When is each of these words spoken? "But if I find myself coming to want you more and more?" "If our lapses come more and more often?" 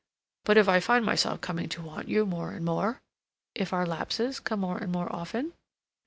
"But 0.45 0.57
if 0.57 0.67
I 0.67 0.79
find 0.79 1.05
myself 1.05 1.41
coming 1.41 1.69
to 1.69 1.81
want 1.83 2.07
you 2.07 2.25
more 2.25 2.53
and 2.53 2.65
more?" 2.65 3.03
"If 3.53 3.71
our 3.71 3.85
lapses 3.85 4.39
come 4.39 4.61
more 4.61 4.79
and 4.79 4.91
more 4.91 5.13
often?" 5.15 5.53